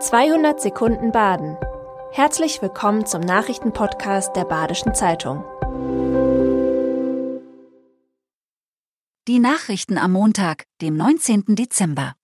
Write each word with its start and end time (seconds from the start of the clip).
200 0.00 0.60
Sekunden 0.60 1.10
Baden. 1.10 1.56
Herzlich 2.12 2.62
willkommen 2.62 3.04
zum 3.04 3.20
Nachrichtenpodcast 3.20 4.36
der 4.36 4.44
Badischen 4.44 4.94
Zeitung. 4.94 5.42
Die 9.26 9.40
Nachrichten 9.40 9.98
am 9.98 10.12
Montag, 10.12 10.66
dem 10.80 10.96
19. 10.96 11.56
Dezember. 11.56 12.14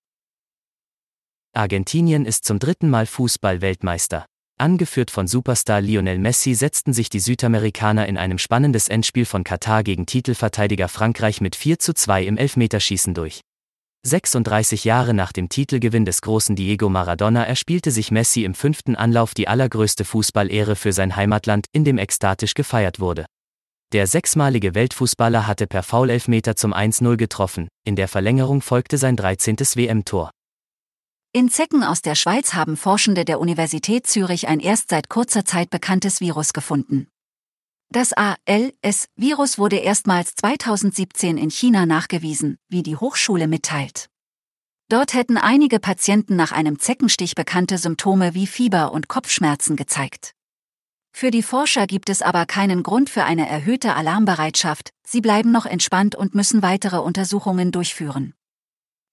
Argentinien 1.52 2.26
ist 2.26 2.44
zum 2.44 2.60
dritten 2.60 2.90
Mal 2.90 3.06
Fußball-Weltmeister. 3.06 4.24
Angeführt 4.56 5.10
von 5.10 5.26
Superstar 5.26 5.80
Lionel 5.80 6.20
Messi 6.20 6.54
setzten 6.54 6.92
sich 6.92 7.08
die 7.08 7.18
Südamerikaner 7.18 8.06
in 8.06 8.16
einem 8.16 8.38
spannendes 8.38 8.88
Endspiel 8.88 9.24
von 9.24 9.42
Katar 9.42 9.82
gegen 9.82 10.06
Titelverteidiger 10.06 10.88
Frankreich 10.88 11.40
mit 11.40 11.56
4 11.56 11.80
zu 11.80 11.92
2 11.92 12.22
im 12.22 12.36
Elfmeterschießen 12.36 13.14
durch. 13.14 13.40
36 14.06 14.84
Jahre 14.84 15.14
nach 15.14 15.32
dem 15.32 15.48
Titelgewinn 15.48 16.04
des 16.04 16.20
großen 16.20 16.54
Diego 16.54 16.90
Maradona 16.90 17.44
erspielte 17.44 17.90
sich 17.90 18.10
Messi 18.10 18.44
im 18.44 18.54
fünften 18.54 18.96
Anlauf 18.96 19.32
die 19.32 19.48
allergrößte 19.48 20.04
Fußballehre 20.04 20.76
für 20.76 20.92
sein 20.92 21.16
Heimatland, 21.16 21.66
in 21.72 21.84
dem 21.84 21.96
ekstatisch 21.96 22.52
gefeiert 22.52 23.00
wurde. 23.00 23.24
Der 23.92 24.06
sechsmalige 24.06 24.74
Weltfußballer 24.74 25.46
hatte 25.46 25.66
per 25.66 25.82
Foul-Elfmeter 25.82 26.54
zum 26.54 26.74
1-0 26.74 27.16
getroffen, 27.16 27.68
in 27.86 27.96
der 27.96 28.08
Verlängerung 28.08 28.60
folgte 28.60 28.98
sein 28.98 29.16
13. 29.16 29.56
WM-Tor. 29.74 30.30
In 31.32 31.48
Zecken 31.48 31.82
aus 31.82 32.02
der 32.02 32.14
Schweiz 32.14 32.52
haben 32.52 32.76
Forschende 32.76 33.24
der 33.24 33.40
Universität 33.40 34.06
Zürich 34.06 34.48
ein 34.48 34.60
erst 34.60 34.90
seit 34.90 35.08
kurzer 35.08 35.44
Zeit 35.44 35.70
bekanntes 35.70 36.20
Virus 36.20 36.52
gefunden. 36.52 37.08
Das 37.94 38.12
ALS-Virus 38.12 39.56
wurde 39.56 39.76
erstmals 39.76 40.34
2017 40.34 41.38
in 41.38 41.48
China 41.48 41.86
nachgewiesen, 41.86 42.58
wie 42.68 42.82
die 42.82 42.96
Hochschule 42.96 43.46
mitteilt. 43.46 44.10
Dort 44.88 45.14
hätten 45.14 45.36
einige 45.36 45.78
Patienten 45.78 46.34
nach 46.34 46.50
einem 46.50 46.80
Zeckenstich 46.80 47.36
bekannte 47.36 47.78
Symptome 47.78 48.34
wie 48.34 48.48
Fieber 48.48 48.90
und 48.90 49.06
Kopfschmerzen 49.06 49.76
gezeigt. 49.76 50.32
Für 51.12 51.30
die 51.30 51.44
Forscher 51.44 51.86
gibt 51.86 52.08
es 52.08 52.20
aber 52.20 52.46
keinen 52.46 52.82
Grund 52.82 53.10
für 53.10 53.22
eine 53.22 53.48
erhöhte 53.48 53.94
Alarmbereitschaft, 53.94 54.90
sie 55.06 55.20
bleiben 55.20 55.52
noch 55.52 55.64
entspannt 55.64 56.16
und 56.16 56.34
müssen 56.34 56.62
weitere 56.62 56.96
Untersuchungen 56.96 57.70
durchführen. 57.70 58.34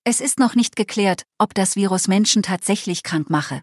Es 0.06 0.20
ist 0.22 0.40
noch 0.40 0.56
nicht 0.56 0.76
geklärt, 0.76 1.22
ob 1.38 1.54
das 1.54 1.76
Virus 1.76 2.08
Menschen 2.08 2.42
tatsächlich 2.42 3.04
krank 3.04 3.30
mache. 3.30 3.62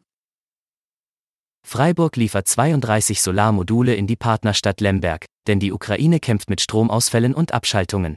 Freiburg 1.70 2.16
liefert 2.16 2.48
32 2.48 3.20
Solarmodule 3.20 3.94
in 3.94 4.06
die 4.06 4.16
Partnerstadt 4.16 4.80
Lemberg, 4.80 5.26
denn 5.46 5.60
die 5.60 5.70
Ukraine 5.70 6.18
kämpft 6.18 6.48
mit 6.48 6.62
Stromausfällen 6.62 7.34
und 7.34 7.52
Abschaltungen. 7.52 8.16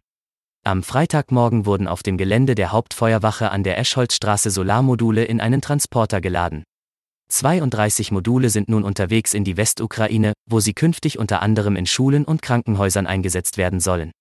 Am 0.63 0.83
Freitagmorgen 0.83 1.66
wurden 1.66 1.85
auf 1.85 2.02
dem 2.02 2.17
Gelände 2.17 2.55
der 2.55 2.72
Hauptfeuerwache 2.72 3.52
an 3.52 3.63
der 3.63 3.77
Eschholzstraße 3.77 4.52
Solarmodule 4.52 5.25
in 5.25 5.41
einen 5.41 5.59
Transporter 5.59 6.22
geladen. 6.22 6.63
32 7.27 8.13
Module 8.13 8.49
sind 8.49 8.69
nun 8.69 8.85
unterwegs 8.85 9.33
in 9.33 9.44
die 9.44 9.57
Westukraine, 9.57 10.31
wo 10.49 10.61
sie 10.61 10.73
künftig 10.73 11.19
unter 11.19 11.41
anderem 11.41 11.75
in 11.75 11.85
Schulen 11.85 12.23
und 12.23 12.41
Krankenhäusern 12.41 13.05
eingesetzt 13.05 13.57
werden 13.57 13.81
sollen. 13.81 14.11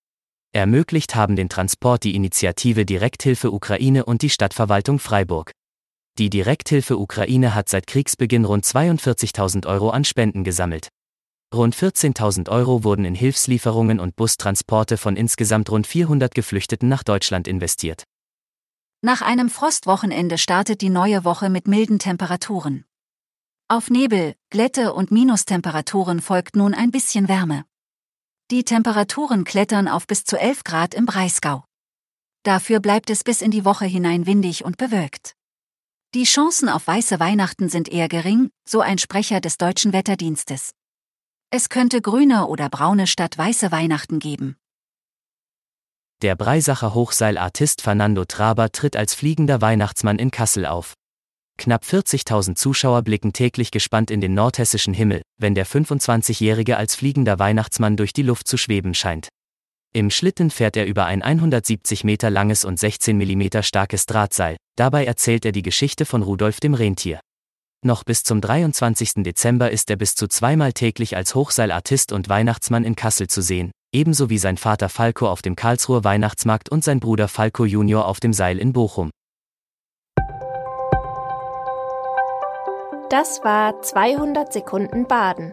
Ermöglicht 0.53 1.15
haben 1.15 1.37
den 1.37 1.49
Transport 1.49 2.03
die 2.03 2.17
Initiative 2.17 2.85
Direkthilfe 2.85 3.53
Ukraine 3.53 4.07
und 4.07 4.23
die 4.23 4.31
Stadtverwaltung 4.31 4.99
Freiburg. 4.99 5.53
Die 6.19 6.31
Direkthilfe 6.31 6.99
Ukraine 6.99 7.55
hat 7.55 7.69
seit 7.69 7.87
Kriegsbeginn 7.87 8.45
rund 8.45 8.65
42.000 8.65 9.67
Euro 9.67 9.91
an 9.91 10.05
Spenden 10.05 10.45
gesammelt. 10.45 10.89
Rund 11.55 11.75
14.000 11.75 12.49
Euro 12.49 12.85
wurden 12.85 13.05
in 13.05 13.15
Hilfslieferungen 13.15 13.99
und 13.99 14.15
Bustransporte 14.17 14.97
von 14.97 15.17
insgesamt 15.17 15.71
rund 15.71 15.87
400 15.87 16.35
Geflüchteten 16.35 16.89
nach 16.89 17.03
Deutschland 17.03 17.49
investiert. 17.49 18.05
Nach 19.03 19.23
einem 19.23 19.49
Frostwochenende 19.49 20.39
startet 20.39 20.81
die 20.81 20.91
neue 20.91 21.25
Woche 21.25 21.49
mit 21.49 21.67
milden 21.67 21.99
Temperaturen. 21.99 22.85
Auf 23.67 23.89
Nebel, 23.89 24.35
Glätte 24.51 24.93
und 24.93 25.11
Minustemperaturen 25.11 26.21
folgt 26.21 26.55
nun 26.55 26.75
ein 26.75 26.91
bisschen 26.91 27.29
Wärme. 27.29 27.65
Die 28.51 28.65
Temperaturen 28.65 29.45
klettern 29.45 29.89
auf 29.89 30.07
bis 30.07 30.25
zu 30.25 30.39
11 30.39 30.65
Grad 30.65 30.95
im 30.95 31.07
Breisgau. 31.07 31.65
Dafür 32.43 32.81
bleibt 32.81 33.11
es 33.11 33.25
bis 33.25 33.43
in 33.43 33.51
die 33.51 33.65
Woche 33.65 33.87
hinein 33.87 34.27
windig 34.27 34.65
und 34.65 34.77
bewölkt. 34.77 35.35
Die 36.13 36.25
Chancen 36.25 36.69
auf 36.69 36.89
weiße 36.89 37.21
Weihnachten 37.21 37.69
sind 37.69 37.89
eher 37.89 38.09
gering, 38.09 38.51
so 38.69 38.81
ein 38.81 38.99
Sprecher 38.99 39.41
des 39.41 39.59
deutschen 39.59 39.93
Wetterdienstes. 39.93 40.73
Es 41.51 41.69
könnte 41.69 42.01
grüne 42.01 42.49
oder 42.49 42.69
braune 42.69 43.07
statt 43.07 43.39
weiße 43.39 43.71
Weihnachten 43.71 44.19
geben. 44.19 44.57
Der 46.23 46.35
Breisacher 46.35 46.95
Hochseilartist 46.95 47.81
Fernando 47.81 48.25
Traber 48.25 48.73
tritt 48.73 48.97
als 48.97 49.15
fliegender 49.15 49.61
Weihnachtsmann 49.61 50.19
in 50.19 50.33
Kassel 50.33 50.67
auf. 50.67 50.95
Knapp 51.59 51.85
40.000 51.85 52.57
Zuschauer 52.57 53.03
blicken 53.03 53.33
täglich 53.33 53.71
gespannt 53.71 54.11
in 54.11 54.21
den 54.21 54.35
nordhessischen 54.35 54.95
Himmel, 54.95 55.23
wenn 55.39 55.55
der 55.55 55.67
25-Jährige 55.67 56.77
als 56.77 56.97
fliegender 56.97 57.39
Weihnachtsmann 57.39 57.97
durch 57.97 58.13
die 58.13 58.23
Luft 58.23 58.49
zu 58.49 58.57
schweben 58.57 58.95
scheint. 58.95 59.29
Im 59.93 60.11
Schlitten 60.11 60.51
fährt 60.51 60.77
er 60.77 60.87
über 60.87 61.07
ein 61.07 61.21
170 61.21 62.05
Meter 62.05 62.31
langes 62.31 62.65
und 62.65 62.79
16 62.79 63.17
Millimeter 63.17 63.65
starkes 63.65 64.07
Drahtseil, 64.07 64.57
dabei 64.77 65.05
erzählt 65.05 65.45
er 65.45 65.51
die 65.51 65.63
Geschichte 65.63 66.07
von 66.07 66.23
Rudolf 66.23 66.61
dem 66.61 66.75
Rentier. 66.75 67.19
Noch 67.85 68.05
bis 68.05 68.23
zum 68.23 68.41
23. 68.41 69.25
Dezember 69.25 69.73
ist 69.73 69.91
er 69.91 69.97
bis 69.97 70.15
zu 70.15 70.29
zweimal 70.29 70.73
täglich 70.73 71.17
als 71.17 71.35
Hochseilartist 71.35 72.13
und 72.13 72.29
Weihnachtsmann 72.29 72.85
in 72.85 72.95
Kassel 72.95 73.27
zu 73.27 73.43
sehen, 73.43 73.73
ebenso 73.93 74.31
wie 74.31 74.39
sein 74.39 74.59
Vater 74.59 74.89
Falco 74.89 75.29
auf 75.29 75.43
dem 75.43 75.57
Karlsruher 75.57 76.05
Weihnachtsmarkt 76.05 76.69
und 76.69 76.85
sein 76.85 77.01
Bruder 77.01 77.27
Falco 77.27 77.65
Junior 77.65 78.07
auf 78.07 78.21
dem 78.21 78.33
Seil 78.33 78.61
in 78.61 78.73
Bochum. 78.73 79.11
Das 83.09 83.43
war 83.43 83.83
200 83.83 84.53
Sekunden 84.53 85.09
Baden. 85.09 85.53